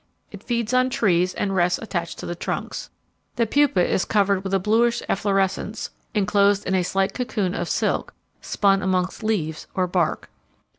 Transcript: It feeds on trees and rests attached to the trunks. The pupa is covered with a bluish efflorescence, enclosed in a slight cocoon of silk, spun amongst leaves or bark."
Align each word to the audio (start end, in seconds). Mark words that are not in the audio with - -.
It 0.31 0.41
feeds 0.41 0.73
on 0.73 0.89
trees 0.89 1.35
and 1.35 1.55
rests 1.55 1.77
attached 1.77 2.17
to 2.17 2.25
the 2.25 2.33
trunks. 2.33 2.89
The 3.35 3.45
pupa 3.45 3.87
is 3.87 4.03
covered 4.03 4.43
with 4.43 4.51
a 4.51 4.57
bluish 4.59 5.03
efflorescence, 5.07 5.91
enclosed 6.15 6.65
in 6.65 6.73
a 6.73 6.81
slight 6.83 7.13
cocoon 7.13 7.53
of 7.53 7.69
silk, 7.69 8.15
spun 8.41 8.81
amongst 8.81 9.21
leaves 9.21 9.67
or 9.75 9.85
bark." 9.85 10.31